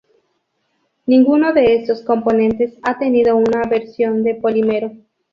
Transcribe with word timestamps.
Ninguno 1.05 1.53
de 1.53 1.75
estos 1.75 2.01
componentes 2.01 2.73
ha 2.81 2.97
tenido 2.97 3.37
una 3.37 3.61
versión 3.69 4.23
de 4.23 4.33
polímero. 4.33 4.93